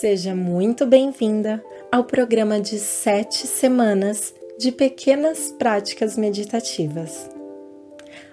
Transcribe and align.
Seja 0.00 0.34
muito 0.34 0.86
bem-vinda 0.86 1.62
ao 1.92 2.04
programa 2.04 2.58
de 2.58 2.78
sete 2.78 3.46
semanas 3.46 4.34
de 4.58 4.72
pequenas 4.72 5.54
práticas 5.58 6.16
meditativas. 6.16 7.28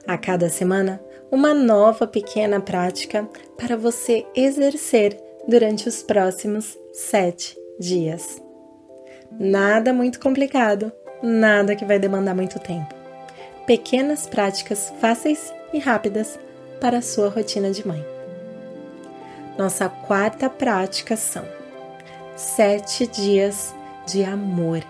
A 0.07 0.17
cada 0.17 0.47
semana, 0.47 1.03
uma 1.29 1.53
nova 1.53 2.07
pequena 2.07 2.61
prática 2.61 3.27
para 3.57 3.75
você 3.75 4.25
exercer 4.33 5.21
durante 5.45 5.89
os 5.89 6.01
próximos 6.01 6.77
sete 6.93 7.57
dias. 7.77 8.41
Nada 9.37 9.91
muito 9.91 10.21
complicado, 10.21 10.89
nada 11.21 11.75
que 11.75 11.83
vai 11.83 11.99
demandar 11.99 12.33
muito 12.33 12.59
tempo. 12.59 12.95
Pequenas 13.65 14.25
práticas 14.25 14.93
fáceis 15.01 15.53
e 15.73 15.79
rápidas 15.79 16.39
para 16.79 16.99
a 16.99 17.01
sua 17.01 17.27
rotina 17.27 17.71
de 17.71 17.85
mãe. 17.85 18.16
Nossa 19.57 19.89
quarta 19.89 20.51
prática 20.51 21.17
são 21.17 21.43
sete 22.35 23.07
dias 23.07 23.73
de 24.05 24.23
amor. 24.23 24.83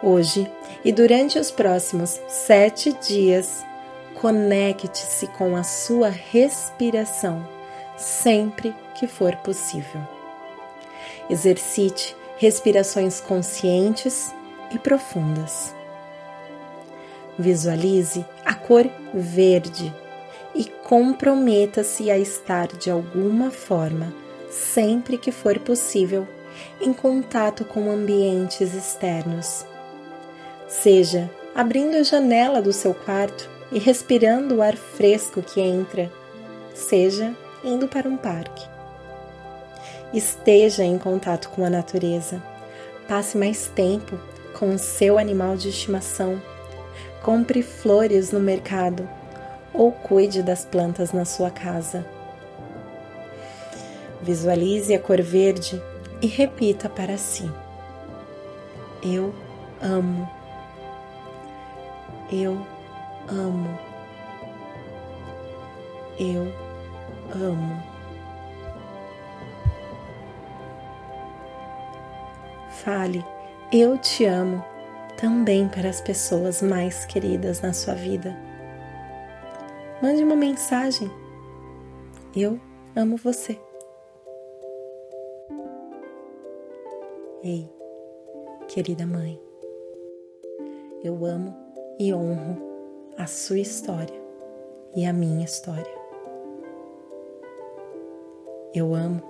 Hoje 0.00 0.48
e 0.84 0.92
durante 0.92 1.36
os 1.36 1.50
próximos 1.50 2.20
sete 2.28 2.92
dias, 2.92 3.64
conecte-se 4.14 5.26
com 5.26 5.56
a 5.56 5.64
sua 5.64 6.08
respiração 6.08 7.44
sempre 7.96 8.72
que 8.94 9.08
for 9.08 9.34
possível. 9.36 10.00
Exercite 11.28 12.14
respirações 12.38 13.20
conscientes 13.20 14.32
e 14.70 14.78
profundas. 14.78 15.74
Visualize 17.36 18.24
a 18.44 18.54
cor 18.54 18.88
verde 19.12 19.92
e 20.56 20.64
comprometa-se 20.64 22.10
a 22.10 22.18
estar 22.18 22.68
de 22.68 22.90
alguma 22.90 23.50
forma, 23.50 24.12
sempre 24.50 25.18
que 25.18 25.30
for 25.30 25.58
possível, 25.58 26.26
em 26.80 26.94
contato 26.94 27.62
com 27.62 27.90
ambientes 27.90 28.72
externos. 28.72 29.66
Seja 30.66 31.30
abrindo 31.54 31.96
a 31.96 32.02
janela 32.02 32.62
do 32.62 32.72
seu 32.72 32.94
quarto 32.94 33.50
e 33.70 33.78
respirando 33.78 34.56
o 34.56 34.62
ar 34.62 34.76
fresco 34.76 35.42
que 35.42 35.60
entra, 35.60 36.10
seja 36.74 37.36
indo 37.62 37.86
para 37.86 38.08
um 38.08 38.16
parque. 38.16 38.66
Esteja 40.14 40.84
em 40.84 40.98
contato 40.98 41.50
com 41.50 41.64
a 41.66 41.70
natureza. 41.70 42.42
Passe 43.06 43.36
mais 43.36 43.66
tempo 43.74 44.18
com 44.58 44.70
o 44.70 44.78
seu 44.78 45.18
animal 45.18 45.56
de 45.56 45.68
estimação. 45.68 46.40
Compre 47.22 47.62
flores 47.62 48.32
no 48.32 48.40
mercado 48.40 49.06
ou 49.76 49.92
cuide 49.92 50.42
das 50.42 50.64
plantas 50.64 51.12
na 51.12 51.24
sua 51.24 51.50
casa. 51.50 52.04
Visualize 54.22 54.94
a 54.94 54.98
cor 54.98 55.20
verde 55.20 55.80
e 56.22 56.26
repita 56.26 56.88
para 56.88 57.16
si: 57.18 57.50
Eu 59.02 59.34
amo. 59.80 60.28
Eu 62.32 62.66
amo. 63.28 63.78
Eu 66.18 66.52
amo. 67.34 67.82
Fale, 72.70 73.24
eu 73.72 73.98
te 73.98 74.24
amo 74.24 74.64
também 75.16 75.68
para 75.68 75.88
as 75.88 76.00
pessoas 76.00 76.62
mais 76.62 77.04
queridas 77.04 77.60
na 77.60 77.72
sua 77.72 77.94
vida. 77.94 78.45
Mande 80.02 80.22
uma 80.22 80.36
mensagem. 80.36 81.10
Eu 82.36 82.60
amo 82.94 83.16
você. 83.16 83.58
Ei, 87.42 87.66
querida 88.68 89.06
mãe, 89.06 89.40
eu 91.02 91.24
amo 91.24 91.54
e 91.98 92.12
honro 92.12 92.58
a 93.16 93.26
sua 93.26 93.58
história 93.58 94.20
e 94.94 95.06
a 95.06 95.12
minha 95.14 95.44
história. 95.44 95.94
Eu 98.74 98.94
amo 98.94 99.22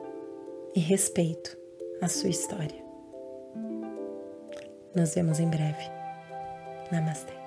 e 0.75 0.81
respeito 0.81 1.57
a 2.03 2.09
sua 2.09 2.31
história. 2.31 2.85
Nos 4.97 5.15
vemos 5.15 5.39
em 5.39 5.49
breve. 5.49 5.85
Namastê. 6.91 7.46